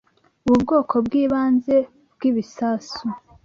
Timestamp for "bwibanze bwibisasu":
1.05-3.05